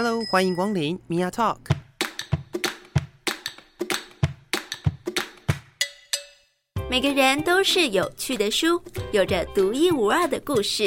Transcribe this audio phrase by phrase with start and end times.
[0.00, 1.56] Hello，欢迎光临 Mia Talk。
[6.88, 8.80] 每个人都是有趣的书，
[9.10, 10.84] 有着独一无二的故事。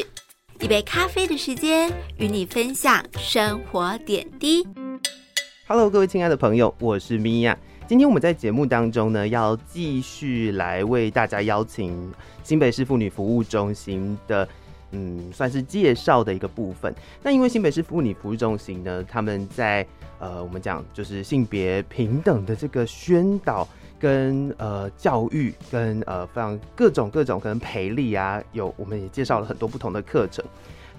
[0.61, 4.65] 一杯咖啡的时间，与你分享生活点滴。
[5.67, 7.57] Hello，各位亲爱的朋友，我是 Mia。
[7.89, 12.13] 今天我们在节目当中呢，要继续来为大家邀请
[12.45, 14.47] 新北市妇女服务中心的。
[14.91, 16.93] 嗯，算是介绍的一个部分。
[17.23, 19.85] 那因为新北市妇女服务中心呢，他们在
[20.19, 23.67] 呃，我们讲就是性别平等的这个宣导
[23.99, 30.43] 跟呃教育跟呃非常各种各种可能培力啊，有我们也介绍了很多不同的课程。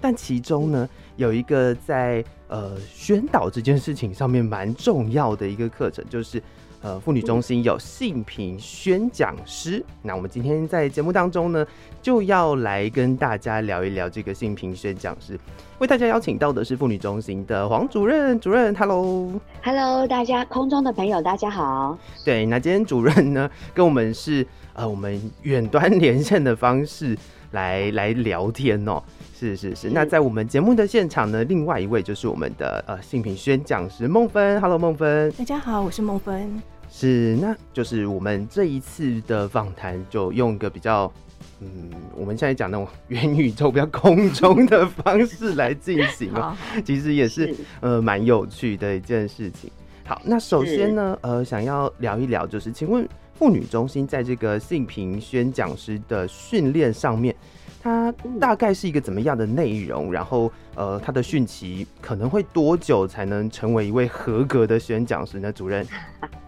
[0.01, 6.41] 但其中呢，有一个在呃宣导这件事情上面蛮重要的一个课程，就是。
[6.83, 11.65] 呃，妇女中心有性平宣讲师，那我们今天在节目当中呢，
[12.01, 15.39] 就要来跟大家聊一聊这个性平宣讲师。
[15.79, 21.97] 为大家邀请到的是妇女中心的黄主任，主任，Hello，Hello，大家空中的朋友，大家好。
[22.25, 27.17] 对，那今天主任呢，跟我们是呃，我们远端连线的方式
[27.51, 29.01] 来来聊天哦。
[29.33, 36.61] 是是是，那在我们节目的现场呢，另外一位就是我们的呃性平宣讲师孟芬，Hello，孟芬，大家好，我是孟芬。
[36.95, 41.11] 是，那就是我们这一次的访谈，就用一个比较，
[41.59, 46.55] 嗯，我们现在讲那种元宇宙、比较空中的方式来进行 啊，
[46.85, 49.71] 其实也是呃蛮有趣的一件事情。
[50.05, 57.35] 好，那首先呢，呃，想要聊一聊，就是请问妇女中心在这个性平宣讲师的训练上面，
[57.81, 60.13] 它大概是一个怎么样的内容？
[60.13, 65.51] 然后，呃，它的训期可能会多久才能成为一位合格的宣讲师呢？
[65.51, 65.83] 主任？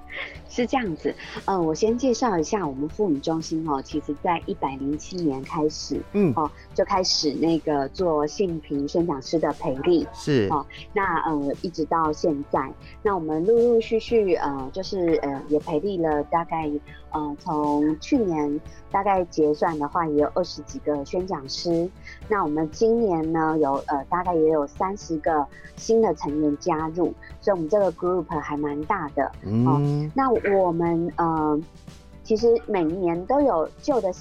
[0.56, 3.82] 是这样子，嗯，我先介绍一下我们妇女中心哦。
[3.82, 10.66] 其实，在一百零七年开始，嗯，哦，就开始那个做性平宣讲师的培力，是哦。
[10.94, 12.72] 那呃，一直到现在，
[13.04, 16.72] 那我们陆陆续续呃，就是呃，也培力了大概
[17.16, 18.60] 呃，从去年
[18.92, 21.90] 大概结算的话，也有二十几个宣讲师。
[22.28, 25.48] 那我们今年呢，有呃，大概也有三十个
[25.78, 30.30] 新的成员加入，所以我们这个 group 还蛮大的，嗯，那。
[30.54, 31.58] 我们呃，
[32.24, 34.14] 其实每年都有旧的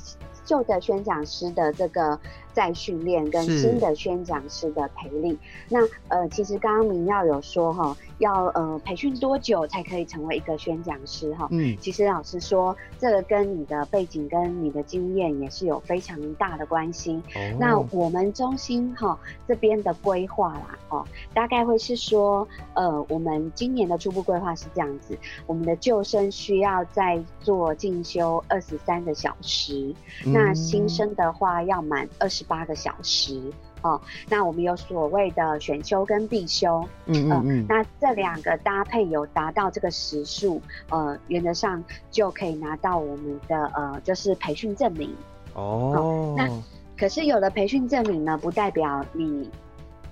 [0.44, 2.16] 旧的宣讲师的这个。
[2.54, 5.36] 在训练跟新的宣讲师的培力，
[5.68, 11.48] 那呃，其实刚刚明耀有说哈，要呃培训多久才可以成为一个宣讲师哈？
[11.50, 17.20] 嗯，其实老师说这个跟你的背景跟你的经验也是有非常大的关系。
[17.58, 21.04] 那我们中心哈这边的规划啦，哦，
[21.34, 29.92] 大概会是说，呃，我们今年的初步规划是这样子，我们的旧生需要再做进修二十三个小时，
[30.24, 32.43] 那新生的话要满二十。
[32.44, 33.40] 八个小时
[33.82, 45.14] 哦，那我们有所谓的选修跟必修，嗯嗯嗯，那这两个搭配有达到这个时数，呃，原则上就可以拿到我们的呃，就是培训证明
[45.54, 46.34] 哦。
[46.36, 46.48] 那
[46.96, 49.50] 可是有了培训证明呢，不代表你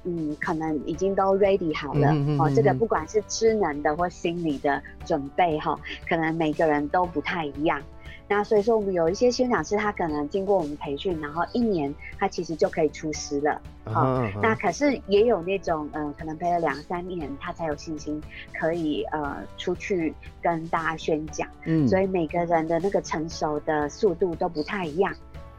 [0.05, 2.51] 嗯，可能已经都 ready 好了哦。
[2.55, 5.79] 这个不管是知能的或心理的准备哈，
[6.09, 7.81] 可能每个人都不太一样。
[8.29, 13.61] 那所以说，我们有一些宣讲师，他可能经过我们培训，然后一年他其实就可以出师了。
[13.85, 18.23] 好，那可是也有那种，嗯，可能陪了两三年，他才有信心
[18.59, 21.47] 可以呃出去跟大家宣讲。
[21.67, 25.13] 嗯，所以每个人的那个成熟的速度都不太一样。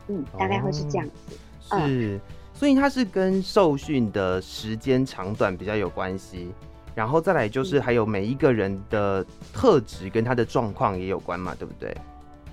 [0.07, 1.37] 嗯，大概会是这样子。
[1.61, 2.19] 是，
[2.53, 6.51] 所以它是跟受训的时间长短比较有关系，
[6.95, 9.23] 然后再来就是还有每一个人的
[9.53, 11.95] 特质跟他的状况也有关嘛，对不对？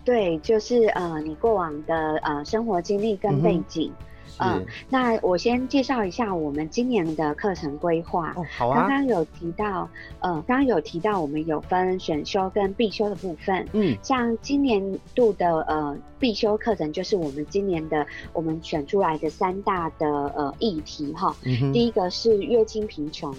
[0.05, 3.93] 对，就是呃，你过往的呃生活经历跟背景，
[4.39, 8.33] 嗯，那我先介绍一下我们今年的课程规划。
[8.37, 8.81] 哦，好啊。
[8.81, 9.89] 刚刚有提到，
[10.21, 13.69] 呃，刚刚有提到我们有分选修跟必修的部分。
[13.73, 21.37] 嗯，像今年度的呃必修课程，就是我们今年的我们选出来的三大的呃议题哈。
[21.45, 23.35] 嗯第一个是月经贫穷。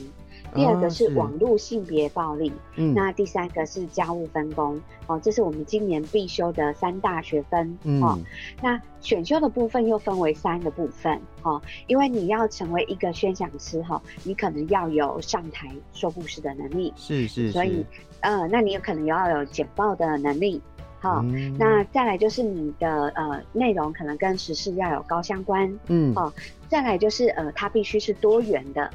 [0.54, 8.18] 第二个是网络性别暴力，嗯，那第三个是家务分工，哦，这是我们今年必修的三大学分，哦，
[8.62, 17.86] 那选修的部分又分为三个部分，哦，因为你要成为一个宣讲师，哈，你可能要有上台说故事的能力，是是，所以，
[18.20, 20.62] 呃，那你有可能要有简报的能力，
[21.00, 21.24] 好，
[21.58, 26.32] 那再来就是你的呃内容可能跟时事要有高相关，嗯，哦，
[26.72, 28.90] 再来就是呃它必须是多元的。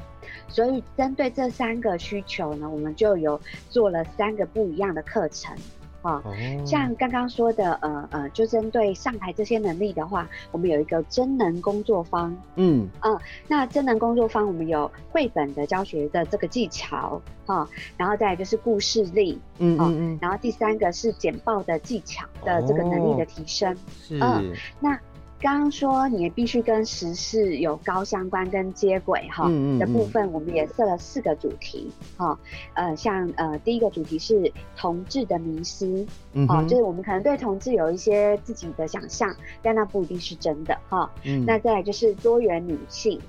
[0.49, 3.39] 所以针对这三个需求呢，我们就有
[3.69, 5.55] 做了三个不一样的课程，
[6.01, 6.23] 啊。
[6.25, 6.33] 哦，
[6.65, 12.35] 像刚刚说的，呃呃，就针对上台这些能力的话，我们有一个真能工作坊。
[12.55, 23.75] 嗯嗯那真能工作坊，我们有绘本的教学的这个技巧，哈，然后再来就是故事力，哦嗯嗯嗯，然后第三个是简报的技巧的这个能力的提升。
[24.01, 24.97] 是，嗯那
[25.39, 29.79] 刚刚说你必须跟时事有高相关跟接轨哈嗯嗯嗯。
[29.79, 32.37] 的部分，我们也设了四个主题哈，
[32.73, 36.67] 呃，像呃第一个主题是同志的迷思，哦，嗯哼。
[36.67, 41.09] 就是我们可能对同志有一些自己的想象，但那不一定是真的哈。
[41.23, 41.45] 嗯。
[41.45, 43.19] 那再来就是多元女性，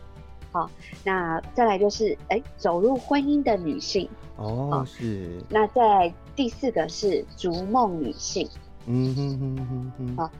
[0.50, 0.70] 好，
[1.04, 8.48] 那再来就是哎走入婚姻的女性，哦是，那在第四个是逐梦女性。
[8.90, 10.30] 嗯哼哼哼哼，好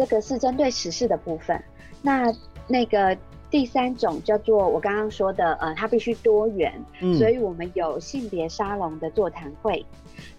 [0.00, 1.62] 这个是针对时事的部分。
[2.00, 2.34] 那
[2.66, 3.14] 那个
[3.50, 9.84] 第三种叫做我刚刚说的，呃，它必须多元，嗯所以我们有性别沙龙的座谈会。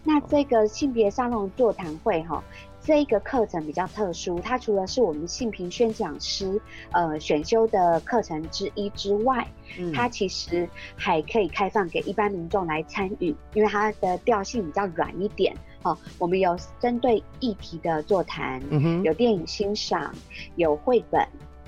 [0.04, 2.44] 那这个性别沙龙座谈会哈。
[2.84, 6.60] 这一个课程比较特殊，它除了是我们性平宣讲师
[6.92, 9.46] 呃选修的课程之一之外，
[9.78, 15.56] 嗯它其实还可以开放给一般民众来参与，因为它的调性比较软一点。
[15.84, 18.62] 哦，我们有针对议题的座谈，
[19.04, 20.14] 有电影欣赏，
[20.56, 21.26] 有绘本，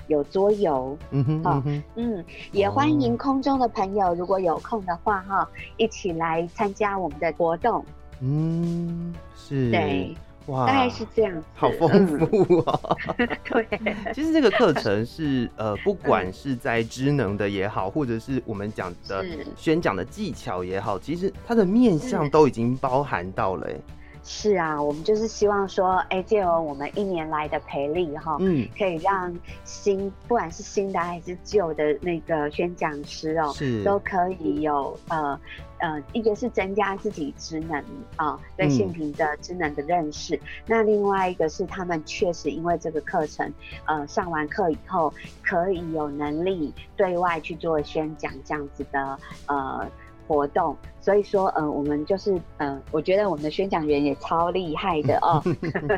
[0.08, 7.84] 有桌游，嗯哼好嗯嗯，也欢哦迎空中的朋友，如果有空的话哈，一起来参加我们的活动。
[8.20, 10.14] 嗯是，对，
[10.46, 11.46] 哇，大概是这样子。
[11.54, 12.96] 好丰嗯富哦。
[13.50, 13.66] 对，
[14.14, 19.24] 其实这个课程 是呃，不管是在职能的也好，或者是我们讲的
[19.56, 23.80] 宣讲的技巧也好，其实它的面向都已经包含到了、欸。
[24.26, 29.34] 是啊，我们就是希望说，哎，借由我们一年来的培力哈，嗯，可以让
[29.64, 33.84] 新不管是新的还是旧的那个宣讲师哦，是。
[33.84, 35.38] 都可以有呃
[35.78, 37.84] 呃，一个是增加自己职能
[38.16, 38.70] 啊、对嗯。
[38.70, 43.52] 性平的职能的认识，那另外一个是他们确实因为这个课程，
[43.84, 45.12] 呃，上完课以后
[45.42, 49.86] 可以有能力对外去做宣讲这样子的呃。
[50.26, 55.42] 活动，所以说，呃，我们就是，呃，我觉得我们的宣讲员也超厉害的 哦，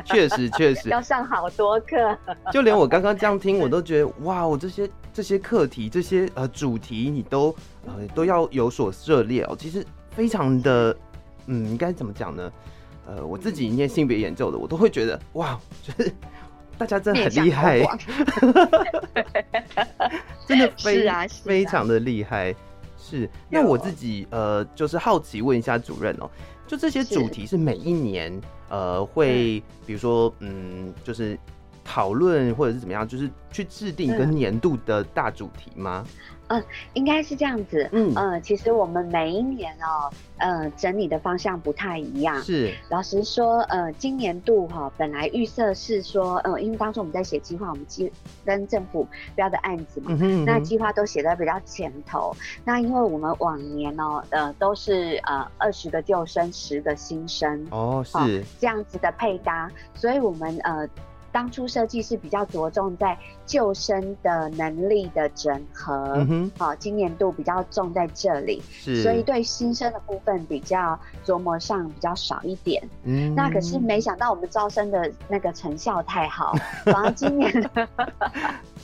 [0.05, 2.17] 确实确实，要上好多课。
[2.51, 9.55] 就连我刚刚这样听，我都觉得哇，我这些这些课题、这些呃主题，你都呃都要有所涉猎哦。
[9.57, 10.95] 其实非常的，
[11.45, 12.51] 嗯，应该怎么讲呢？
[13.07, 16.11] 呃，我自己念性别研究的，我都会觉得哇，就是
[16.77, 17.79] 大家真的很厉害，
[20.45, 21.07] 真的非
[21.43, 22.53] 非常的厉害。
[23.09, 26.29] 是，那我自己呃，就是好奇问一下主任哦，
[26.67, 31.39] 就这些主题是每一年呃会，比如说嗯，就是
[31.97, 36.05] 讨论或者是怎么样，就是去制定一个年度的大主题吗？
[36.49, 36.63] 嗯
[36.93, 37.89] 应该是这样子。
[37.91, 42.39] 嗯呃，其实我们每一年哦，呃，整理的方向不太一样。
[42.41, 48.09] 是，老实说，呃，今年度哈、本来预设是说，呃，因为当初我们在写计划，我们计
[48.45, 49.05] 跟政府
[49.35, 52.33] 标的案子嘛，嗯哼，嗯哼那计划都写的比较前头。
[52.63, 60.87] 那因为我们往年哦，呃，都是呃二十个旧生，十个新生，哦好是，这样子的配搭，所以我们呃
[61.37, 66.25] 当初设计是比较着重在救生的能力的整合。
[66.57, 72.81] 好、今年度比较重在这里，是，所以对新生的部分比较琢磨上比较少一点。
[73.03, 76.55] 嗯那可是没想到我们招生的那个成效太好，
[76.85, 77.69] 反而今年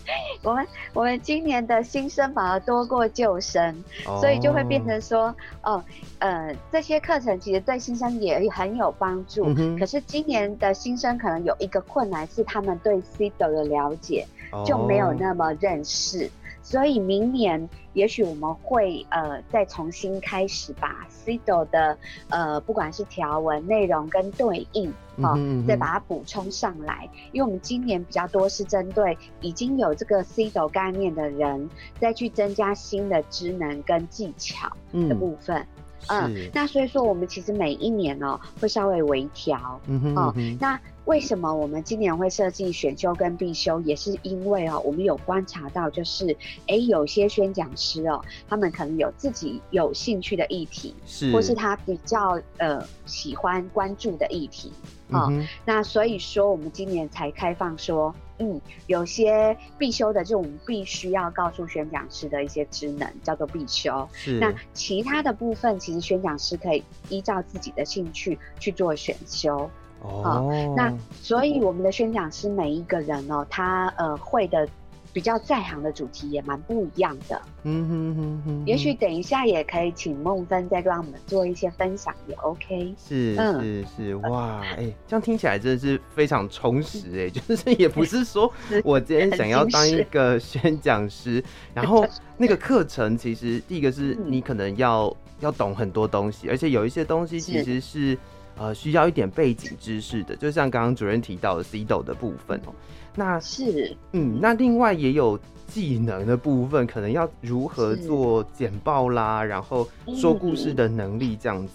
[0.44, 3.76] 我们我们今年的新生反而多过旧生，
[4.20, 5.84] 所以就会变哦成说，哦，
[6.20, 9.45] 呃，这些课程其实对新生也很有帮助。
[9.45, 14.28] 嗯可是今年的新生可能有一个困难是他们对 CIDO 的了解
[14.66, 15.16] 就没有哦。
[15.19, 16.30] 那么认识，
[16.64, 21.98] 所以明年也许我们会呃再重新开始把 CIDO 的
[22.30, 25.68] 呃不管是条文内容跟对应哦，嗯哼嗯哼。
[25.68, 35.68] 再把它补充上来，因为我们今年比较多是针对已经有这个 CIDO 概念的人，再去增加新的职能跟技巧的嗯部分。
[36.08, 39.80] 嗯，那所以说我们其实每一年哦会稍微微调。
[39.88, 40.58] 嗯哼哦嗯哼。
[40.60, 46.36] 那为什么我们今年会设计选修跟必修，也是因为哦，我们有观察到，就是
[46.68, 54.72] 诶有些宣讲师哦，他们可能有自己有兴趣的议题，是，或是他比较呃喜欢关注的议题。
[55.10, 64.07] 哦嗯那所以说，我们今年才开放说，嗯，有些必修的，就我们必须要告诉宣讲师的一些职能，叫做必修。
[64.14, 69.69] 是，那其他的部分，其实宣讲师可以依照自己的兴趣去做选修。
[70.04, 74.68] 哦，那所以我们的宣讲师每一个人哦，他呃会的
[75.14, 77.40] 比较在行的主题也蛮不一样的。
[77.64, 82.94] 嗯哼哼哼，也许等一下也可以请梦芬再让我们做一些分享，也 OK。
[82.98, 83.62] 是嗯。
[83.62, 88.52] 是是， 哇，哎、这样听起来真的是非常充实哎，就是也不是说
[88.83, 91.44] 我今天想要当一个宣讲师，
[91.74, 92.06] 然后
[92.38, 94.31] 那个课程其实第一个是嗯。
[94.31, 98.18] 你可能要要懂很多东西，而且有一些东西其实是
[98.57, 102.74] 呃需要一点背景知识的，就像刚刚主任提到的 CDO 的部分哦、
[103.16, 111.74] 那是，嗯，那另外也有技能的部分，可能要如何做简报啦，然后说故事的能力这样子。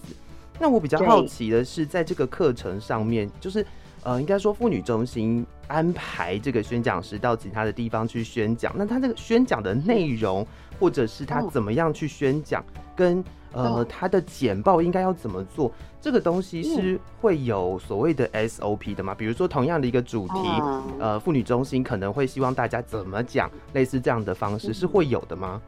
[0.60, 3.64] 那我比较好奇的是，在这个课程上面，就是
[4.02, 10.46] 呃，应该说妇女中心安排这个宣讲师到其他的地方去宣讲，那他这个宣讲的内容，
[10.78, 12.64] 或者是他哦怎么样去宣讲，
[12.96, 19.14] 跟呃哦他的简报应该要怎么做，这个东西嗯是会有所谓的 SOP 的吗？
[19.14, 25.60] 比如说同样的一个主题，哦呃，妇女中心可能会希望大家怎么讲，类似这样的方式是会有的吗？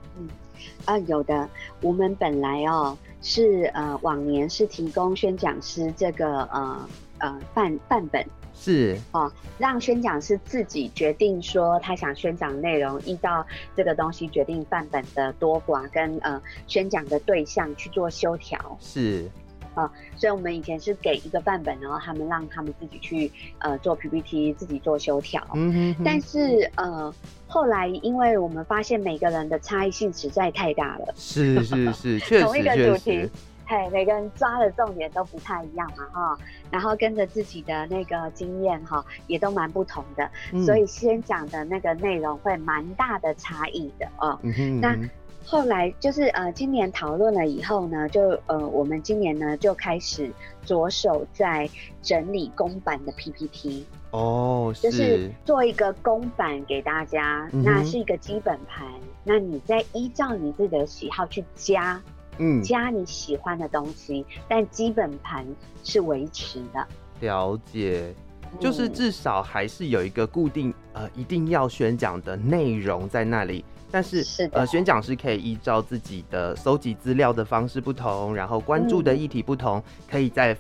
[0.85, 1.49] 啊，有的。
[1.81, 6.79] 我们本来哦是呃往年是提供宣讲师这个呃
[7.21, 13.47] 呃范范本是，哦，让宣讲师自己决定说他想宣讲内容，依照
[13.77, 18.77] 这个东西决定范本的多寡跟呃宣讲的对象去做修调。
[18.81, 19.31] 是
[19.73, 25.41] 啊，所以我们以前是给一个范本，然后他们让他们自己去呃做 PPT，自己做修调。
[25.55, 27.15] 嗯哼哼但是呃，
[27.47, 33.31] 后来因为我们发现每个人的差异性实在太大了，是是是， 确同一个主题实，
[33.71, 36.39] 嘿，每个人抓的重点都不太一样嘛哈，
[36.73, 40.61] 然后跟着自己的那个经验哈，也都蛮不同的，嗯。
[40.65, 44.37] 所以先讲的那个内容会蛮大的差异的哦。
[44.43, 45.11] 嗯嗯哼。
[45.47, 50.31] 后来就是呃，今年讨论了以后呢，就呃，我们今年呢就开始
[50.65, 51.71] 着手在
[52.03, 55.31] 整理公版的 PPT，哦，就是。
[55.45, 58.87] 做一个公版给大家，嗯那是一个基本盘，
[59.23, 62.01] 那你再依照你自己的喜好去加，
[62.39, 65.47] 嗯，加你喜欢的东西，但基本盘
[65.85, 66.87] 是维持的，
[67.21, 68.15] 了解。
[68.59, 74.59] 就是嗯至少还是有一个固定呃一定要宣讲的内容在那里，但是是的。
[74.59, 79.19] 呃宣讲师可以依照自己的搜集资料的方式不同，然后关注的嗯。
[79.19, 80.53] 议题不同，可以再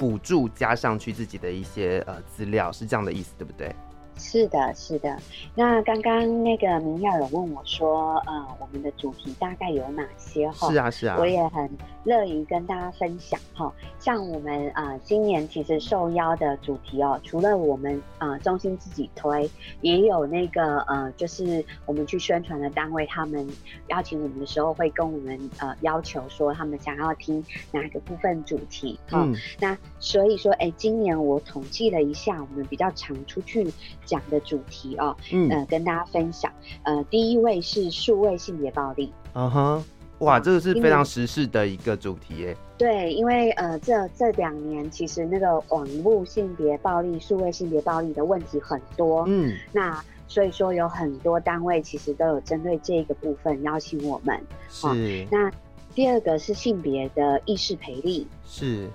[0.00, 3.72] 辅助加上去自己的一些呃资料，是这样的意思对不对？
[4.18, 5.16] 是的，是的。
[5.54, 10.70] 那刚刚那个明耀有问我说，呃，我们的主题大概有哪些哈？
[10.70, 11.70] 是啊是啊我，也很
[12.04, 13.72] 乐于跟大家分享哈。
[13.98, 19.48] 像我们呃今年其实受邀的主题哦，除了我们呃中心自己推，
[19.80, 23.46] 也有那个呃就是我们去宣传的单位，他们
[23.88, 29.22] 邀请我们的时候会跟我们呃要求说他们想要听哪个部分主题哈。
[29.24, 33.72] 嗯那所以说，哎，今年我统计了一下，我们比较常出去
[34.06, 36.50] 讲的主题哦，嗯呃，跟大家分享。
[36.84, 39.12] 呃，第一位是数位性别暴力。
[39.34, 39.84] 嗯哼，
[40.20, 42.56] 哇，啊这个是非常时事的一个主题耶。
[42.78, 54.38] 对，因为呃，这这两年其实那个网络性别暴力、数位性别暴力的问题很多，嗯，那所以说有很多单位其实都有针对这个部分邀请我们。
[54.68, 55.50] 是那
[55.94, 58.90] 第二个是性别的意识培力，是，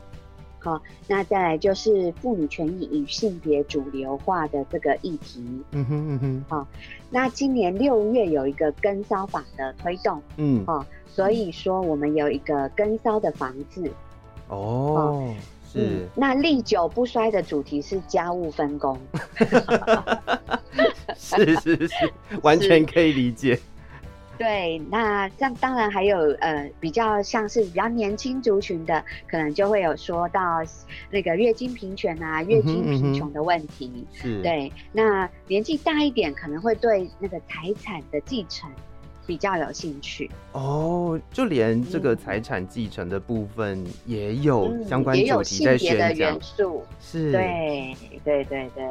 [0.63, 5.43] 好、那再来就是妇女权益与性别主流化的这个议题。
[5.71, 6.67] 嗯哼嗯哼，好
[7.09, 13.91] 那今年六月有一个跟骚法的推动嗯，哦，所以说我们有一个跟骚的防治。
[14.49, 15.33] 哦，
[15.71, 18.95] 是嗯，那历久不衰的主题是家务分工。
[21.17, 22.13] 是是是，
[22.43, 23.59] 完全可以理解。
[24.41, 30.41] 对，那这样当然还有呃比较像是比较年轻族群的，可能就会有说到
[31.11, 34.05] 那个月经贫穷啊、月经贫穷的问题。
[34.11, 38.69] 是，，对，那年纪大一点可能会对那个财产的继承
[39.27, 42.17] 比较有兴趣，哦，就连这个嗯。
[42.17, 46.83] 财产继承的部分也有嗯相关主题在性别的元，素。
[46.99, 48.85] 是，，对，对对对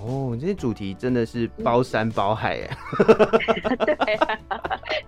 [0.00, 2.76] 哦，这些主题真的是包山包海哎，
[3.86, 4.18] 对，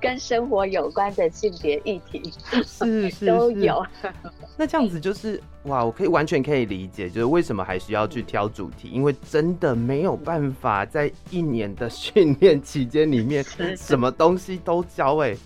[0.00, 3.26] 跟生活有关的性别议题是是 是。
[3.26, 3.84] 都有。
[4.56, 13.44] 那这样子就是哇，我可以完全可以理解，就是为什么还需要去挑主题，因为真的没有办法在一年的训练期间里面
[13.76, 15.36] 什么东西都教哎、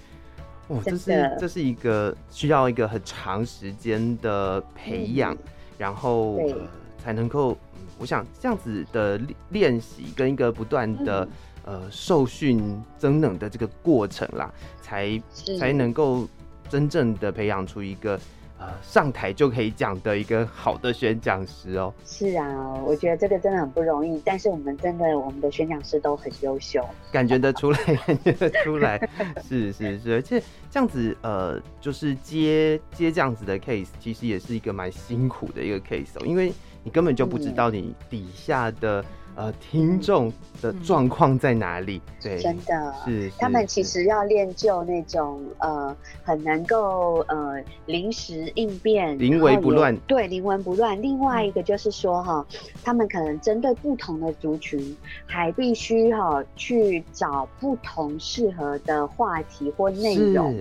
[0.66, 5.38] 哦，这是这是一个需要一个很长时间的培养，嗯。
[5.78, 6.54] 然后、呃、
[6.98, 7.58] 才能够，嗯
[7.98, 11.30] 我想这样子的练练习跟一个不断的、嗯。
[11.68, 14.50] 呃受训增能的这个过程啦，
[14.80, 15.20] 才
[15.58, 16.26] 才能够
[16.66, 18.18] 真正的培养出一个
[18.58, 21.92] 呃上台就可以讲的一个好的宣讲师哦。
[22.06, 28.98] 是啊，我觉得这个真的很不容易，但是我们真的我们的宣讲师都很优秀，感觉得出来，感觉得出来，
[29.46, 36.50] 是是是，而且这样子呃，就是接接这样子的 case，其实也是一个蛮辛苦的一个 case 哦，因为
[36.84, 39.04] 你根本就不知道你底下的。
[39.36, 42.02] 呃，听众的状况在哪里？
[42.20, 49.96] 对，真的是他们其实要练就那种呃，很能够呃临时应变、临危不乱。
[50.08, 51.00] 对，临危不乱。
[51.00, 52.44] 另外一个就是说哈，
[52.82, 60.52] 他们可能针对不同的族群，还必须哈去找不同适合的话题或内容。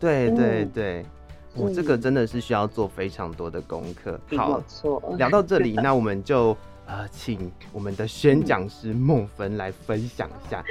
[0.00, 1.06] 对对对，
[1.56, 4.20] 我这个真的是需要做非常多的功课。
[4.36, 5.02] 好，错。
[5.16, 6.56] 聊到这里， 那我们就。
[6.88, 10.62] 呃，请我们的宣讲师孟芬来分享一下。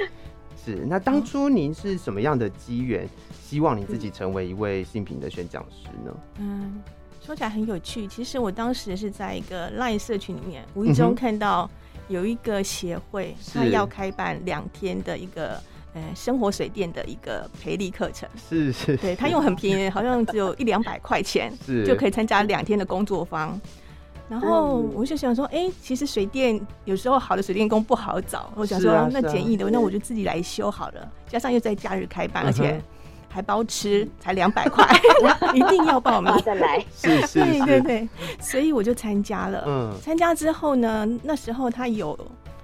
[0.64, 3.06] 是，那当初您是什么样的机缘，
[3.38, 6.16] 希望你自己成为一位性平的宣讲师呢？
[6.38, 6.82] 嗯，
[7.20, 8.06] 说起来很有趣。
[8.06, 11.70] 其实我当时是在一个 LINE 社群里面，无意中看到
[12.08, 15.60] 有一个协会，他要开办两天的一个
[15.96, 18.28] 呃生活水电的一个培力课程。
[18.48, 21.50] 是是，对他用很便宜，好像只有一两百块钱，
[21.86, 23.58] 就可以参加两天的工作坊。
[24.28, 28.52] 然后我就想说，哎，其实水电有时候好的水电工不好找。
[28.56, 31.08] 我想说，那简易的，那我就自己来修好了。
[31.28, 32.82] 加上又在假日开班，而且
[33.28, 34.84] 还包吃，才两百块，
[35.54, 36.84] 一定要报名再来。
[36.92, 38.08] 是 是，对对对，
[38.40, 39.64] 所以我就参加了。
[39.66, 42.18] 嗯，参加之后呢，那时候他有。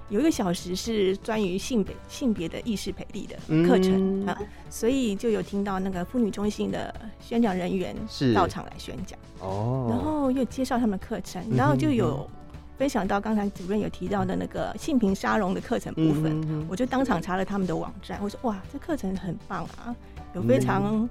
[0.09, 3.35] 有一个小时是专于性别性别的意识培力的
[3.67, 4.37] 课程啊，
[4.69, 8.33] 所以就有听到那个妇女中心的宣讲人员是。
[8.33, 12.29] 到场来宣讲哦，然后又介绍他们课程，然后就有
[12.77, 19.95] 分享到刚才主任有提到的那个性平沙龙的课程部分，我就当场查了他们的网站，我说哇，这课程很棒啊，
[20.33, 21.09] 有非常。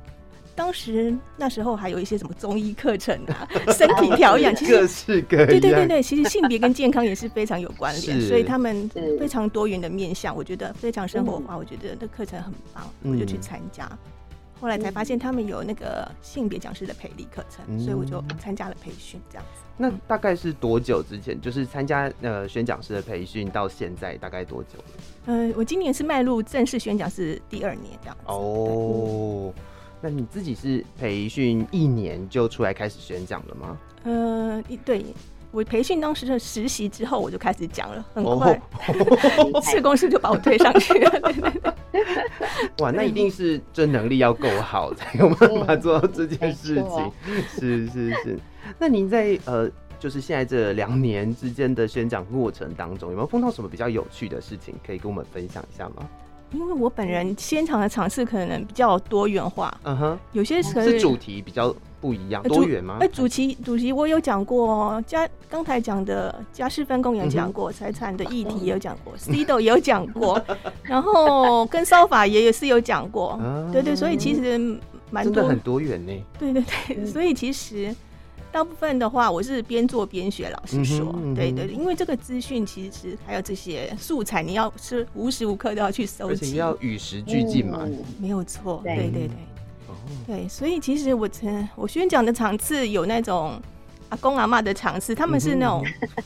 [0.54, 5.46] 当时那时候还有一些什么中医课程啊， 身体调养，其实各式各样。
[5.46, 13.90] 对对对对，其实性别跟健康也是非常有关联，所以他们非常多元的面向，我觉得非常生活化，我觉得那课程很棒，我就去参加。
[14.60, 19.62] 后来才发现他们有那个性别讲师的培力课程，所以我就参加了培训，这样子。
[19.76, 21.40] 那大概是多久之前？
[21.40, 24.78] 就是参加呃宣讲师的培训到现在大概多久？
[25.26, 28.22] 呃，我今年是迈入正式宣讲师第二年这样子。
[28.26, 29.52] 哦。
[30.02, 33.78] 那你自己是培训一年就出来开始宣讲了吗？
[34.02, 35.04] 呃，对，
[35.52, 38.60] 我培训当时的实习之后，我就开始讲了，很快，
[39.62, 41.32] 市公司就把我推上去了。
[42.78, 47.12] 哇，那一定是真能力要够好，才有办法做到这件事情。
[47.54, 48.38] 是是是。
[48.80, 56.08] 那您在呃，就是现在这两年之间的宣讲过程当中，有没有碰到什么比较有趣的事情，可以跟我们分享一下吗？
[56.52, 62.98] 因为我本人现场的场次可能比较多元化，嗯哼，有些是主题比较不一样，多元吗？
[63.00, 70.40] 哎，主题主题我有讲过，家刚才讲的家事分工有讲过，财产的议题也有讲过，CDO 也有讲过，
[70.82, 73.40] 然后跟烧法也是有讲过，
[73.72, 74.58] 对对，所以其实
[75.10, 77.94] 蛮多很多元呢，对对对，所以其实。
[78.52, 80.50] 大部分的话，我是边做边学。
[80.50, 87.88] 老师说，对对，因为这个资讯其实还有这些素材，你要是无时无刻都要去搜集，要与时俱进嘛。
[88.20, 89.30] 没有错，对对对，
[90.26, 93.60] 对，所以其实我曾我宣讲的场次有那种。
[94.12, 95.82] 阿公阿妈的场次，他们是那种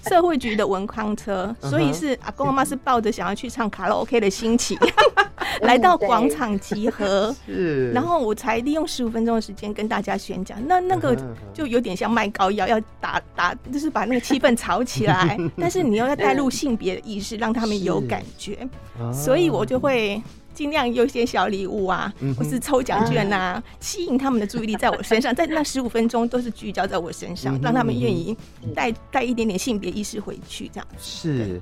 [0.08, 4.76] 社会局的文康车，所以是阿公阿妈是抱着想要去唱卡拉 OK 的心情
[5.62, 11.16] 来到广场集合， 是，然后我才利用十五分钟的时间跟大家宣讲，那那个
[11.54, 18.68] 就有点像卖膏药，要打打，就是把那个气氛炒起来，但是你又要带入性别的意识，让他们有感觉，
[19.12, 20.20] 所以我就会。
[20.56, 28.34] 尽量有一些小礼物啊，或是抽奖券啊，吸引他们的注意力在我身上，在那十五分钟都是聚焦在我身上，让他们愿意
[28.74, 30.88] 带带一点点性别意识回去，这样。
[30.98, 31.60] 是，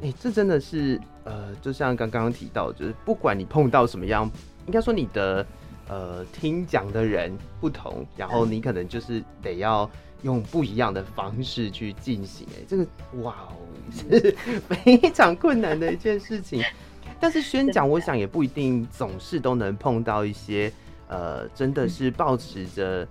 [0.00, 4.30] 哎，这真的是呃，就像刚刚提到，就是不管你碰到什么样，
[4.66, 5.44] 应该说你的
[5.88, 9.90] 呃听讲的人不同，然后你可能就是得要
[10.22, 12.86] 用不一样的方式去进行，哎，这个
[13.22, 13.58] 哇哦，
[13.90, 14.36] 是
[14.68, 16.62] 非常困难的一件事情。
[17.20, 20.72] 但是宣讲，我想也不一定总是都能碰到一些，
[21.08, 23.06] 呃，真的是保持着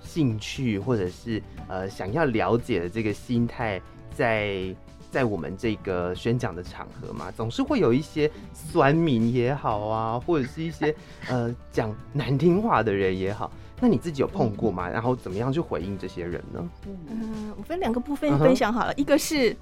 [0.00, 3.80] 兴趣或者是呃想要了解的这个心态，
[4.14, 4.74] 在
[5.10, 10.94] 在我们这个宣讲的场合嘛，总是会有一些酸民也好啊，或者是一些
[11.28, 14.86] 呃讲难听话的人也好，那你自己有碰过吗？
[14.88, 16.68] 然后怎么样去回应这些人呢？
[17.08, 19.56] 嗯，我分两个部分分享好了，一个是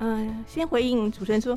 [0.00, 1.56] 嗯，先回应主持人说。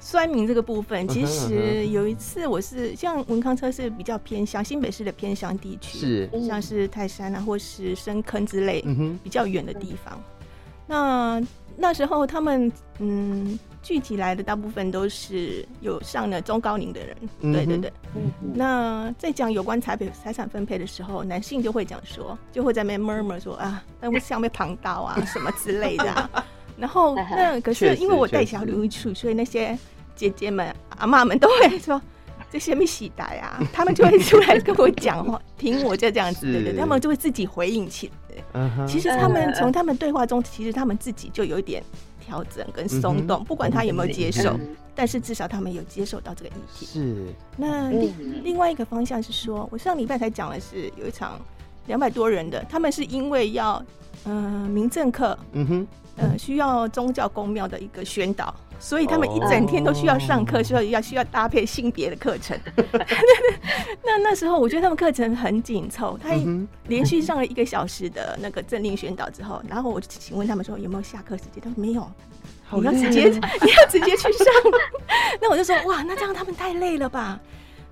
[0.00, 8.84] 酸民这个部分，其实有一次我是像文康车是比较偏乡新北市的偏乡地区，是像是泰山啊，或是深坑之类
[9.22, 10.20] 比较远的地方。
[10.86, 11.42] 那
[11.76, 17.92] 那时候他们嗯聚集来的大部分都是有上了中高龄的人，对对对。
[18.54, 26.30] 那在讲有关财配财产分配的时候，男性就会讲说，就会在那边 murmur 说啊，那我像被旁到啊什么之类的。
[26.78, 29.76] 然后那 可是因为我带小女去，所以那些
[30.14, 32.00] 姐姐们阿妈们都会说
[32.50, 38.86] 这些没洗的呀，他们就会出来跟我讲话， 听我就这样子，对对，他们就会自己回应起来。
[38.86, 41.82] 其实他们从他们对话中，其实他们自己就有一点
[42.20, 44.58] 调整跟松动，不管他有没有接受，
[44.94, 46.86] 但是至少他们有接受到这个议题。
[46.86, 47.26] 是。
[47.56, 51.38] 那另另外一个方向是说，我上礼拜才讲的是有一场
[51.86, 53.84] 两百多人的，他们是因为要
[54.24, 55.86] 嗯民政课，嗯哼。
[56.18, 62.58] 呃，需要宗教公庙的一个宣导，所以他们一整天都需要上课，需要要需要搭配性别的课程。
[64.04, 66.30] 那那时候我觉得他们课程很紧凑，他
[66.88, 72.10] 连续上了一个小时的那个政令宣导之后，然后我就请问他们说有没有下课时间，他说没有，
[72.72, 73.28] 你要直接
[73.62, 74.46] 你要直接去上。
[75.40, 77.38] 那我就说哇，那这样他们太累了吧？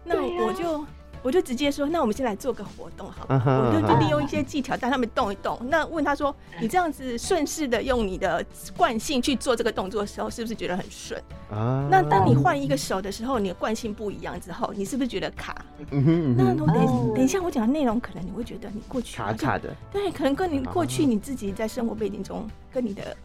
[0.05, 0.85] 那我就。
[1.27, 5.59] 我就直接说，那我们先来做个活动，好，我就就利用一些技巧，让他们动一动。
[5.69, 11.21] 那问他说，你这样子顺势的用你的惯性去做这个动作的时候，是不是觉得很顺？
[11.51, 15.65] 啊，那当你换一个手的时候，你的惯性不一样之后，你是不是觉得卡？
[15.91, 16.65] 那等
[17.13, 23.17] 等一下，我讲的内容可能你会觉得你过去卡卡的，对，可能跟你过去你自己在生活背景中跟你的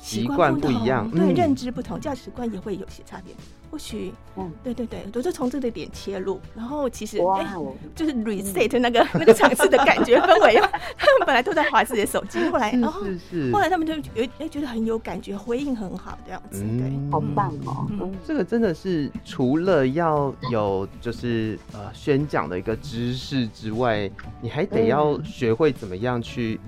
[0.00, 3.34] 习惯不一样，对，认知不同，价值观也会有些差别。
[3.70, 7.46] 或许，嗯，对对对，我就从这个点切入，然后其实，哎，
[7.94, 10.54] 就是 reset 那个那个场次的感觉氛围。
[10.96, 13.02] 他们本来都在划自己的手机，后来，然后，
[13.52, 18.10] 后来他们就有哎觉得很有感觉，回应很好，这样子，对，好棒哦。
[18.26, 26.58] 这个真的是除了要有就是呃宣讲的一个知识之外，你还得要学会怎么样去。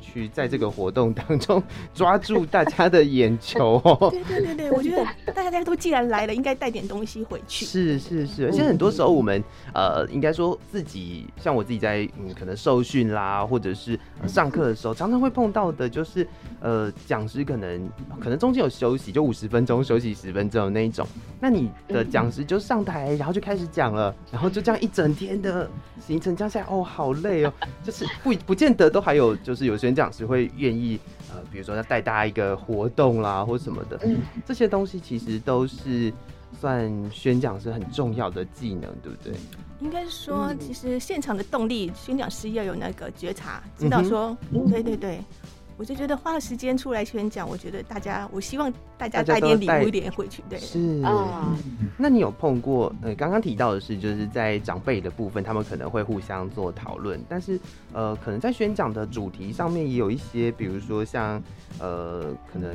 [0.00, 1.62] 去在这个活动当中
[1.94, 4.08] 抓住大家的眼球 哦。
[4.10, 7.64] 对对对对， 我觉得大家都既然来了，应该带点东西回去。
[7.64, 9.42] 是是是，而且很多时候我们
[9.74, 16.26] 呃，应该说自己像我自己在嗯，可能受训啦，或者是上课的时候，常常会碰到的，就是
[16.60, 17.88] 呃，讲师可能
[18.20, 21.06] 可能中间有休息，就五十分钟休息十分钟那一种。
[21.40, 25.68] 那你的讲师就上台，然后就开始讲了，然后就这样一整天的
[26.00, 29.94] 行程加下来，哦，好累哦，就是不不见得都还有，就是有些人。
[29.98, 30.98] 讲师会愿意
[31.32, 33.98] 呃，比如说要带大家一个活动啦，或什么的，
[34.46, 36.12] 这些东西其实都是
[36.60, 39.34] 算宣讲师很重要的技能，对不对？
[39.80, 44.36] 应该是说，其实现场的动力，宣讲师要有那个觉察，知道说，
[44.70, 45.20] 对对对。
[45.78, 50.42] 我就觉得花了时间出来宣讲，我觉得大家，我希望大家带点礼物一点回去。
[50.50, 51.56] 对，是啊。
[51.96, 52.92] 那你有碰过？
[53.00, 57.60] 呃，刚刚提到的是，就是在长辈的部分，他们可能会互相做讨论，但是
[57.92, 61.40] 呃，可能在宣讲的主题上面也有一些，比如说像
[61.78, 62.72] 呃，可能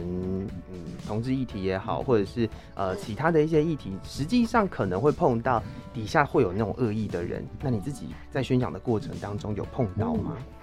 [0.72, 5.62] 嗯，同志议题也好，或者是呃其他的一些议题，实际上可能会碰到
[5.94, 7.46] 底下会有那种恶意的人。
[7.62, 10.38] 那你自己在宣讲的过程当中有碰到吗？
[10.38, 10.63] 嗯，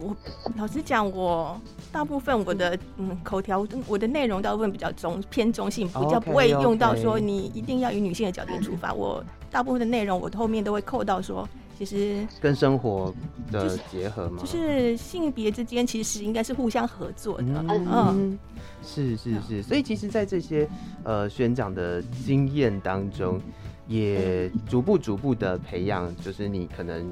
[0.00, 0.16] 我
[0.56, 3.18] 老实讲，我大部分我的嗯。
[3.22, 8.92] 口条，我的内容大部分比较中偏中性，比较不会用到说你一定要以女性的角度出发。
[8.92, 13.14] 我大部分的内容，我后面都会扣到说，其实跟生活
[13.50, 17.64] 的结合嘛，就是性别之间其实应该是互相合作的。
[17.68, 18.38] 嗯，
[18.84, 20.68] 是是是，所以其实，在这些
[21.04, 23.40] 呃宣讲的经验当中，
[23.86, 27.08] 也逐步逐步的培养，就是你可能。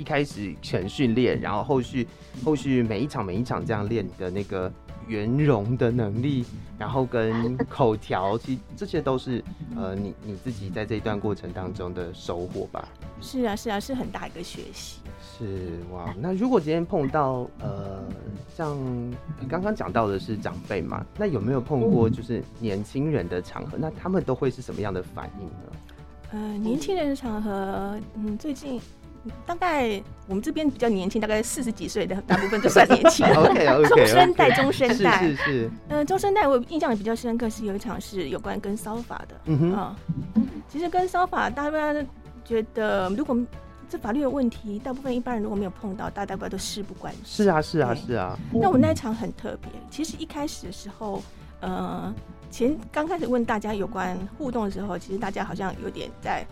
[0.00, 2.08] 一开始全训练，然后后续
[2.42, 4.72] 后续每一场每一场这样练的那个
[5.06, 6.46] 圆融的能力，
[6.78, 9.44] 然后跟 口条，其实这些都是
[9.76, 12.88] 呃你你自己在这一段过程当中的收获吧。
[13.20, 15.00] 是啊是啊，是很大一个学习。
[15.20, 18.02] 是哇，那如果今天碰到呃
[18.56, 18.78] 像
[19.50, 23.76] 刚刚讲到的是长辈嘛，那有没有碰过就是年轻人的场合？
[23.78, 25.78] 那他们都会是什么样的反应呢？
[26.32, 28.80] 呃，年轻人的场合，嗯，最近。
[29.46, 33.26] 大概我们这边比较年轻，大概四十几岁的大部分都算年轻。
[33.36, 33.88] OK OK。
[33.88, 35.70] 中生代，中生代是是。
[35.88, 39.34] 嗯，中生代我印象也比较深刻，是有一场是有关跟骚法的。
[39.44, 39.72] 嗯哼。
[39.72, 39.96] 啊，
[40.68, 41.94] 其实跟骚法，大家
[42.44, 43.36] 觉得如果
[43.90, 47.20] 这法律的问题，大部分一般人如果没有碰到，大家不都事不关己。
[47.24, 48.38] 是啊是啊是啊。
[48.52, 51.22] 那我那一场很特别，其实一开始的时候，
[51.60, 52.14] 呃，
[52.50, 56.46] 前刚开始问大家有关互动的时候，其实大家好像有点在。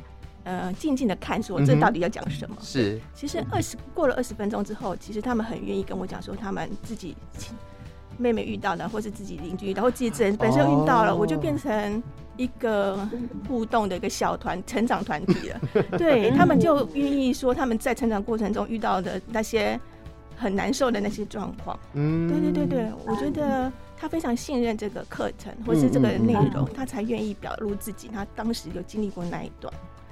[0.44, 2.56] 呃，静静的看，说这到底要讲什么？
[2.60, 7.14] 是，其实二十过了二十分钟之后，其实他们很愿意跟我讲说，他们自己
[8.16, 12.02] 妹妹遇到的，或是自己邻居，然后自己人本身遇到了，我就变成
[12.38, 13.06] 一个
[13.46, 15.60] 互动的一个小团成长团体了。
[15.98, 19.78] 对他们就愿意说他们在成长过程中遇到的那些
[20.34, 21.78] 很难受的那些状况。
[21.92, 28.08] 嗯，对对对对，我觉得他非常信任这个课程或是这个内容，他才愿意表露自己。
[28.08, 29.70] 他当时有经历过那一段。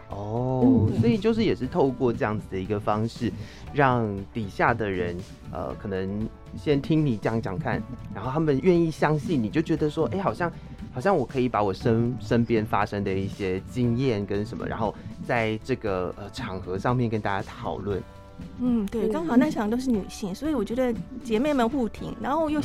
[0.09, 3.33] 哦，所以就是也是透过这样子的一个方式，
[3.75, 5.17] 让底下的人
[5.51, 7.83] 呃，可能先听你讲讲看，
[8.15, 10.51] 然后他们愿意相信你，就觉得说，哎，好像
[10.95, 14.95] 好像我可以把我身身边发生的一些经验跟什么，然后
[15.27, 18.01] 在这个呃场合上面跟大家讨论。
[18.61, 22.61] 嗯，对，刚好那场都是女性，所以我觉得姐妹们互挺，然后又。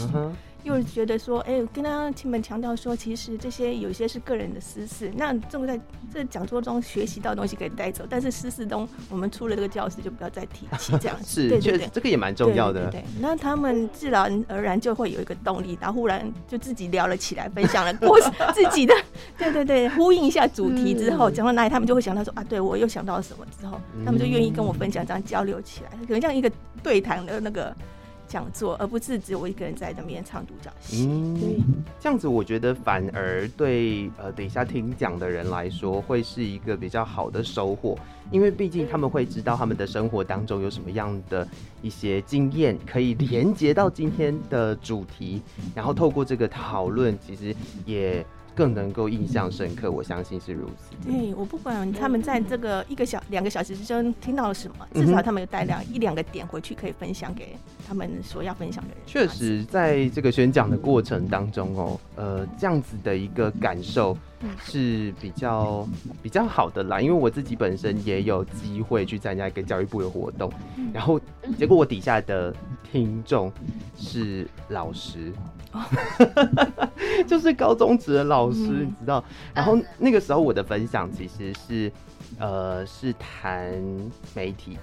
[0.63, 5.80] 又觉得说，哎，跟他亲们强调说，其实这些有些是个人的私事，那这个在
[6.13, 11.17] 这讲座中学习到东西可以带走，但是私事中我们出了这个教室就不要再提起这样。
[11.26, 12.89] 是，对对对，这个也蛮重要的。
[12.91, 18.19] 对，那他们自然而然就会有一个动力，然后忽然就自己聊了起来，分享了过
[18.54, 18.93] 自己的，
[19.38, 26.52] 对对对，呼应一下主题之后，讲到哪里他们就会想到说，啊，对我又想到了什么之后，他们就愿意跟我分享，这样交流起来，可能像一个
[26.84, 27.76] 对谈的那个。
[28.31, 31.05] 讲座，而不是只有我一个人在那边唱独角戏。
[31.05, 31.61] 嗯，
[31.99, 37.99] 这样子我觉得反而对呃等一下听讲的人来说，会是一个比较好的收获，
[38.31, 41.45] 因为毕竟他们会知道他们的生活当中有什么样的
[41.81, 45.41] 一些经验可以连接到今天的主题，
[45.75, 47.53] 然后透过这个讨论，其实
[47.85, 48.25] 也。
[48.55, 51.09] 更能够印象深刻，我相信是如此。
[51.09, 57.55] 对我不管他们在这个一个小两个小时之中听到了什么，至少他们有带两一两个点回去可以分享给
[57.87, 58.97] 他们所要分享的人。
[59.05, 64.17] 确实，在这个宣讲的过程当中哦，呃，这样子的一个感受
[64.63, 65.88] 是比较
[66.21, 66.99] 比较好的啦。
[66.99, 70.51] 因为我自己本身也有机会去参加一个教育部的活动，
[70.93, 71.19] 然后
[71.58, 72.54] 结果我底下的
[72.91, 73.51] 听众
[73.97, 75.32] 是老师。
[77.25, 79.23] 就是高中职的老师，你知道。
[79.54, 81.89] 然后那个时候我的分享其实是，
[82.38, 83.82] 呃，是谈
[84.36, 84.77] 媒体，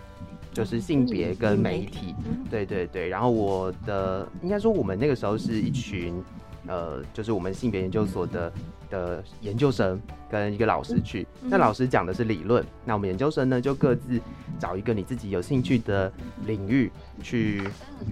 [0.51, 2.15] 就是性别跟媒体。
[2.51, 3.07] 对对对。
[3.07, 6.25] 然后我的应该说我们那个时候是一群，
[6.67, 8.51] 呃，就是我们性别研究所的。
[8.91, 14.21] 的研究生跟一个老师去，那老师讲的是理论，那我们研究生呢就各自
[14.59, 16.13] 找一个你自己有兴趣的
[16.47, 16.91] 领域
[17.23, 17.63] 去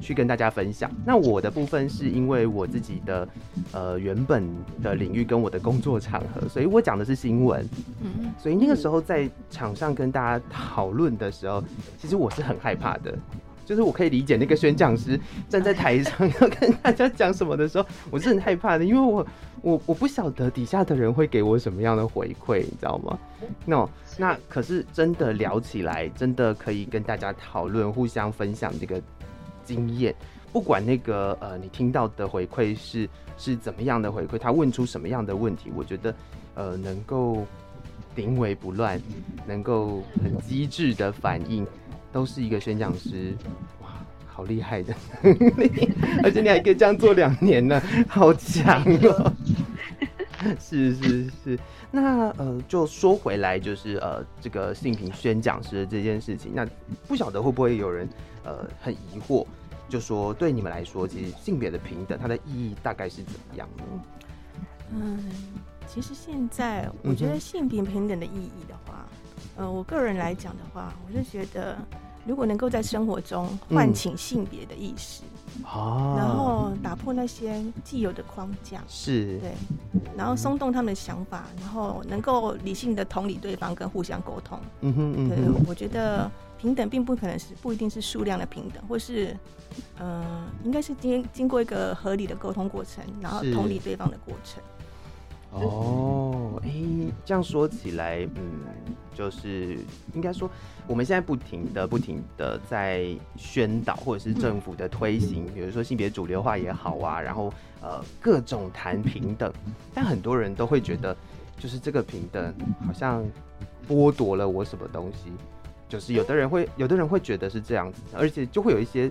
[0.00, 0.90] 去跟大家分享。
[1.04, 3.28] 那我的部分是因为我自己的
[3.72, 4.48] 呃原本
[4.82, 7.68] 的领域跟我的工作场合，所以我讲的是新闻。
[8.02, 11.62] 嗯，所以那个时候在场上跟大家讨论的时候，
[11.98, 13.16] 其实我是很害怕的。
[13.64, 19.26] 就是我可以理解那个宣讲师站在台上要跟大家讲什么的时候，我是很害怕的，因为我
[19.66, 23.18] 我我不晓得底下的人会给我什么样的回馈，你知道吗？
[23.64, 29.02] 那那可是真的聊起来，真的可以跟大家讨论，互相分享这个
[29.64, 30.14] 经验。
[30.52, 36.14] 不管那个呃，你听到的回馈是是怎么样的回馈，他问出什么样的问题，我觉得
[36.54, 37.44] 呃能够
[38.14, 39.02] 临危不乱，
[39.48, 41.66] 能够很机智的反应。
[42.12, 43.75] 都是一个宣讲师，哇，
[44.36, 44.94] 好厉害的，
[46.22, 49.32] 而且你还可以这样做两年呢， 好强哦！
[50.60, 51.58] 是是是，
[51.90, 56.68] 那呃，就说回来，就是呃，这个性平宣讲师这件事情，那
[57.08, 58.06] 不晓得会不会有人
[58.44, 59.46] 呃很疑惑，
[59.88, 63.84] 就说对你们来说，其实性别的平等它的意义大概是怎么样呢？
[64.94, 65.18] 嗯，
[65.86, 69.06] 其实现在我觉得性别平等的意义的话，
[69.56, 71.78] 呃，我个人来讲的话，我是觉得。
[72.26, 75.22] 如果能够在生活中唤醒性别的意识，
[75.64, 79.38] 哦，然后打破那些既有的框架，是。
[79.38, 79.52] 对，
[80.16, 89.36] 然后松动他们的想法，然后能够理性的同理对方跟互相沟通，嗯哼嗯哼，我觉得平等并不可能是不一定是数量的平等，或是
[89.98, 94.62] 呃，应该是经经过一个合理的沟通过程，然后同理对方的过程。
[95.64, 96.70] 哦，哎，
[97.24, 98.42] 这样说起来，嗯，
[99.14, 99.78] 就是
[100.12, 100.50] 应该说，
[100.86, 109.52] 我们现在不停的、不停的在宣导，或者是政府的推行，比如说性别主流化也好啊，然后呃各种谈平等，
[109.94, 111.16] 但很多人都会觉得，
[111.58, 112.54] 就是这个平等
[112.86, 113.24] 好像
[113.88, 115.32] 剥夺了我什么东西，
[115.88, 119.10] 就是有的人会，有的人会觉得是这样子，而且就会有一些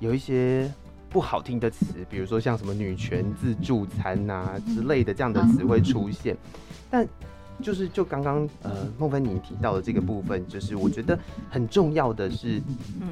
[0.00, 0.70] 有一些。
[1.14, 6.36] 不好听的词，比如说像什么女权自助餐啊之类的这样的词会出现，
[6.90, 7.06] 但
[7.62, 11.16] 就是就刚刚呃孟芬妮提到的这个部分，就是我觉得
[11.48, 12.60] 很重要的是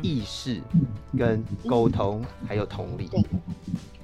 [0.03, 0.61] 意识
[1.17, 3.09] 跟沟通还有同理，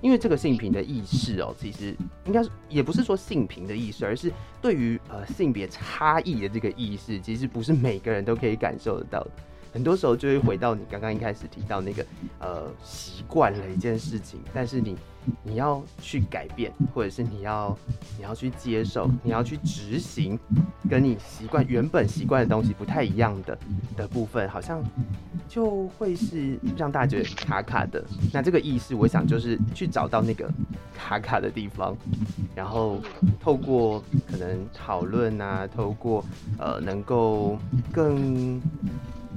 [0.00, 1.92] 因为这个性平的意识哦，其实
[2.24, 4.32] 应该是也不是说性平的意识，而是
[4.62, 9.30] 对于呃性别差异的这个意识，其实不是每个人都可以感受得到的。
[9.72, 12.04] 很多时候就会回到你刚刚一开始提到那个
[12.38, 14.96] 呃习惯了一件事情，但是你
[15.42, 17.76] 你要去改变，或者是你要
[18.16, 20.38] 你要去接受，你要去执行，
[20.88, 23.58] 跟你习惯原本习惯的东西不太一样的
[23.96, 24.82] 的部分，好像
[25.48, 28.02] 就会是让大家觉得卡卡的。
[28.32, 30.50] 那这个意思，我想就是去找到那个
[30.96, 31.94] 卡卡的地方，
[32.54, 32.98] 然后
[33.38, 36.24] 透过可能讨论啊，透过
[36.58, 37.58] 呃能够
[37.92, 38.60] 更。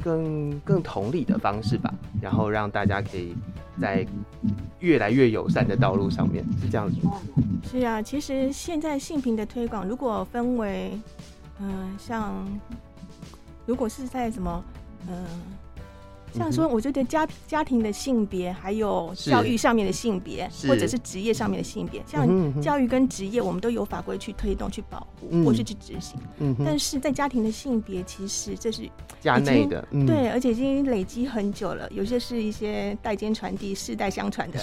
[0.04, 3.36] 更更同理的方式吧，然后让大家可以
[3.80, 4.06] 在
[4.80, 7.13] 越来越友善的道路上面，是这样子吗。
[7.69, 10.91] 是啊，其实现在性平的推广，如果分为，
[11.60, 12.34] 嗯，像
[13.65, 14.63] 如果是在什么，
[15.08, 15.25] 嗯。
[16.34, 26.20] 像说，我觉得家家庭的性别，还有教育上面的性别，或者是职业上面的性别，像教育跟职业，我们都有法规去推动、去保护，或是去执行。
[26.65, 28.89] 但是在家庭的性别，其实这是
[29.20, 34.60] 家内的，对，而且已经累积很久了，有些是一些代间传递、世代相传的，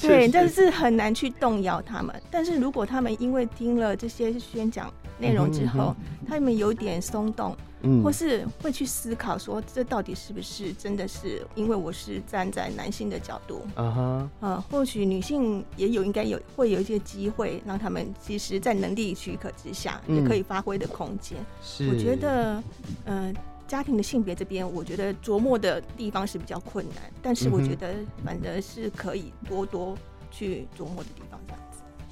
[0.00, 2.14] 对，但是很难去动摇他们。
[2.30, 5.94] 但是如果他们因为听了这些宣讲内容之后，
[6.26, 7.56] 他们有点松动。
[8.02, 13.62] 或是会去思考说，这到底是不是真的是因为我是站在男性的角度？
[13.76, 21.38] 啊哈，呃，或许女性也有应该有会有一些机会，让他们其实，在能力许可之下，也可以发挥的空间。
[21.62, 22.60] 是，我觉得，
[23.04, 23.32] 呃，
[23.68, 29.96] 家庭的性别这边，我觉得琢磨的地方是比较困难，但是我觉得反而是可以多多
[30.32, 31.22] 去琢磨的地。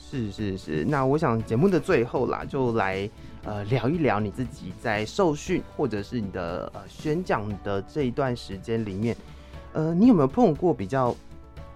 [0.09, 3.09] 是是是，那我想节目的最后啦，就来。
[3.49, 9.17] 呃，聊一聊你自己在受训或者是你的呃宣讲的这一段时间里面，
[9.73, 11.15] 呃，你有没有碰过比较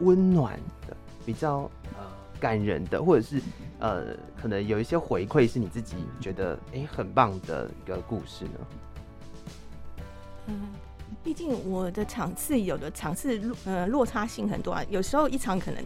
[0.01, 2.05] 温暖的、比较呃
[2.41, 3.41] 感人的，或者是
[3.79, 8.51] 呃可能有一些回馈是你自己觉得哎很棒的一个故事呢？
[10.49, 10.71] 嗯，
[11.23, 15.81] 毕竟我的场次有的场次落呃落差性很多啊，有时候一场可能。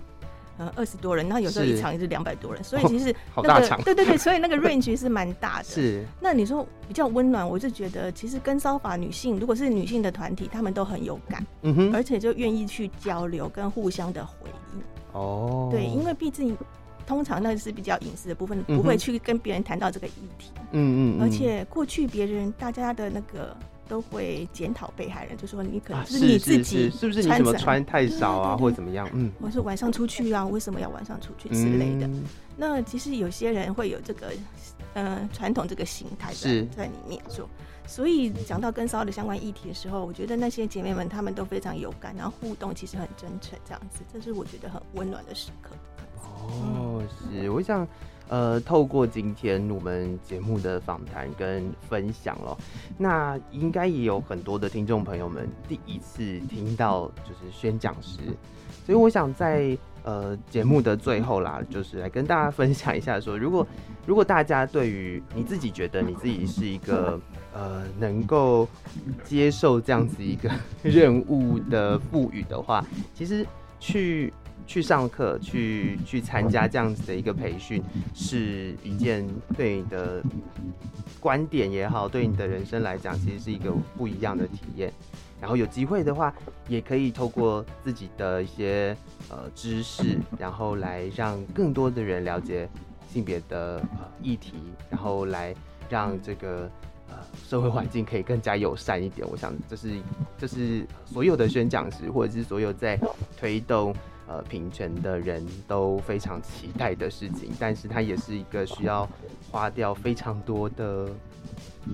[0.57, 5.65] 呃，二十多人，然后有时候一场也是两百多人，所以其实那个对对对，所以那个 range 是蛮大的。
[5.65, 14.83] 是，那你说比较温暖，我就觉得其实跟骚法女性，如果是女性的团体，她们都很有感，嗯哼，而且就愿意去交流跟互相的回应。
[15.13, 16.57] 哦，对，因为毕竟
[17.05, 20.53] 通常那是比较隐私的部分，不会去跟别人谈到这个议题。
[20.71, 23.57] 嗯嗯，而且过去别人大家的那个。
[23.89, 29.09] 都会检讨被害人，就说你可能是你自己是不是你怎么穿太少啊，或者怎么样？
[29.13, 32.09] 嗯，我说晚上出去啊，为什么要晚上出去之类的？
[32.57, 34.33] 那其实有些人会有这个
[34.95, 37.49] 呃传统这个心态在在里面做，
[37.87, 45.75] 所以讲到跟骚的相关议题的时候，我觉得那些姐妹们她们都非常有感，然后互动其实很真诚，这样子，这是我觉得很温暖的时刻。
[46.23, 47.87] 哦，是，我想。
[48.29, 52.57] 呃，透过今天我们节目的访谈跟分享了，
[52.97, 58.21] 那应该也有很多的听众朋友们第一次听到就是宣讲师，
[58.87, 63.67] 所以我想在呃节目的最后啦，就是来跟大家分享一下，说如果
[64.07, 67.21] 如果大家对于你自己觉得你自己是一个
[67.53, 68.67] 呃能够
[69.23, 70.51] 接受这样子一个
[70.83, 72.83] 任务的赋予的话，
[73.15, 73.47] 其实
[73.79, 74.33] 去。
[74.67, 77.83] 去上课，去去参加这样子的一个培训，
[78.15, 80.23] 是一件对你的
[81.21, 84.93] 观点也好，对你的人生来讲，其实是一个不一样的体验。
[85.41, 86.35] 然后有机会的话，
[86.69, 88.97] 也可以透过自己的一些
[89.29, 92.67] 呃知识，然后来让更多的人了解
[93.07, 94.55] 性别的呃议题，
[94.89, 95.55] 然后来
[95.91, 96.71] 让这个
[97.11, 99.29] 呃社会环境可以更加友善一点。
[99.31, 100.01] 我想，这是
[100.39, 102.99] 这是所有的宣讲师，或者是所有在
[103.37, 103.95] 推动。
[104.27, 109.09] 呃，平权的人都非常期待的事情，但是它也是一个需要
[109.51, 111.09] 花掉非常多的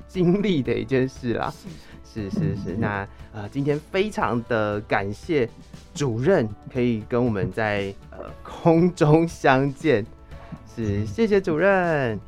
[0.06, 1.52] 精力的一件事啦。
[2.04, 5.48] 是是是，那呃，今天非常的感谢
[5.94, 10.04] 主任可以跟我们在呃空中相见，
[10.74, 12.18] 是谢谢主任。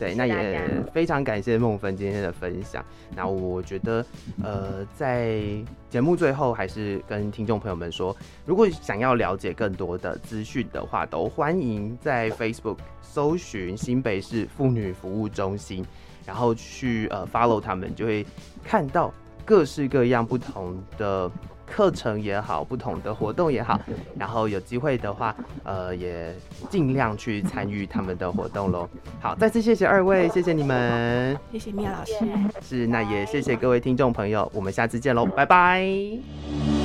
[0.00, 2.82] 对，那也非常感谢梦芬今天的分享。
[3.14, 4.02] 那我觉得，
[4.42, 5.42] 呃，在
[5.90, 15.84] 节目最后，还是跟听众朋友们说，如果想要了解更多的资讯的话，都欢迎在 Facebook 搜寻新北市妇女服务中心，
[16.24, 18.24] 然后去呃 follow 他们，就会
[18.64, 19.12] 看到
[19.44, 21.30] 各式各样不同的。
[21.70, 23.80] 课程也好，不同的活动也好，
[24.18, 26.34] 然后有机会的话，呃，也
[26.68, 28.88] 尽量去参与他们的活动喽。
[29.20, 32.14] 好，再次谢谢二位，谢谢你们，谢谢米娅老师。
[32.60, 36.79] 是，那也谢谢各位听众朋友，我们下次见喽，拜拜。